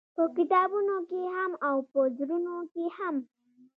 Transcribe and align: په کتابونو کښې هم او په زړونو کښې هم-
په 0.15 0.23
کتابونو 0.37 0.95
کښې 1.07 1.23
هم 1.35 1.51
او 1.69 1.75
په 1.91 1.99
زړونو 2.17 2.53
کښې 2.73 2.85
هم- 2.97 3.17